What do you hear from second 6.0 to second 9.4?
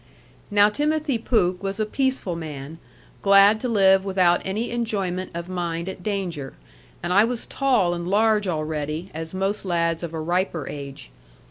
danger, and I was tall and large already as